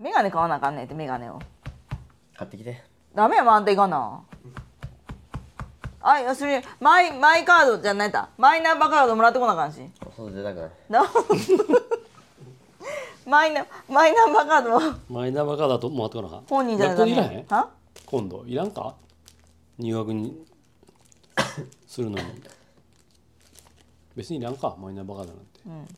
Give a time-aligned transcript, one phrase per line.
[0.00, 1.38] で買わなあかんねんってメガネを。
[2.36, 2.82] 買ってきて。
[3.14, 4.22] ダメやもんあんたいかな。
[6.00, 8.28] あいやそれマイマイカードじゃないた。
[8.38, 9.80] マイナンバーカードもらってこなあかんし。
[10.16, 11.02] 外出たくないな
[13.26, 16.44] マイナマイナンバーカードはマイナンバーカードだともらってこなあかん。
[16.48, 17.46] 本人じゃない学校にいらへん？
[17.48, 17.68] は？
[18.06, 18.94] 今度いらんか？
[19.78, 20.46] 入学に
[21.86, 22.24] するのに。
[24.16, 25.40] 別にいらんかマイナンバーカードな
[25.82, 25.92] んて、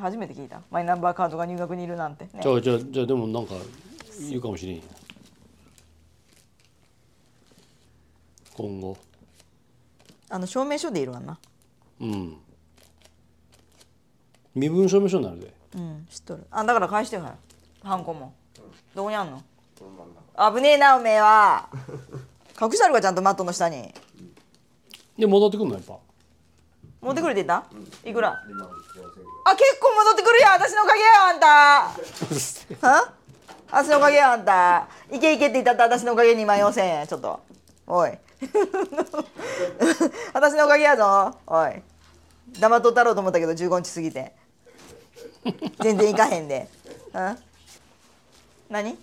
[0.00, 0.62] 初めて聞いた。
[0.70, 3.54] マイナンバーカードが入学にいるなんて、ねじゃあじゃあじゃあでもなんか
[4.28, 4.82] いるかもしれんよ。
[8.54, 8.96] 今後。
[10.28, 11.38] あの証明書でいるわな。
[12.00, 12.36] うん。
[14.54, 15.54] 身分証明書になるで。
[15.76, 16.46] うん知っとる。
[16.50, 17.34] あだから返してよはよ
[17.82, 18.32] ハンコも。
[18.94, 19.42] どこにあんの？
[20.54, 21.68] 危ねえなおめえは。
[22.60, 23.92] 隠してあるかちゃんとマットの下に。
[25.18, 25.98] で戻ってくんのやっぱ
[27.00, 27.64] 持ってくるって言った
[28.08, 28.28] いくら？
[28.30, 28.36] あ
[29.56, 31.46] 結構戻ってくるよ私のおかげよあんた。
[32.86, 33.12] は？
[33.70, 34.86] 私のおかげよあんた。
[35.10, 37.40] いけいけって言ったって私のおかげに2万4000円ちょっと。
[37.86, 38.10] おい。
[40.34, 41.34] 私のおかげやぞ。
[41.46, 41.82] おい。
[42.58, 44.32] 黙っとったろうと思ったけど15日過ぎて。
[45.80, 46.68] 全然いかへんで。
[47.14, 47.38] うん
[48.68, 48.98] 何？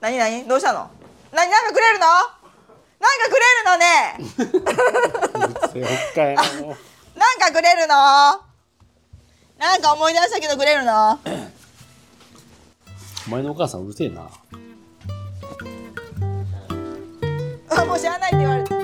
[0.00, 0.44] 何何？
[0.46, 0.90] どうしたの？
[1.32, 2.06] 何なんかくれるの？
[3.08, 3.86] なんかくれるのね。
[7.16, 7.94] なんかくれるの
[9.58, 11.18] なんか思い出したけどくれるの？
[13.26, 14.30] お前のお母さんうるせえな。
[17.70, 18.77] あもう知らないって言われて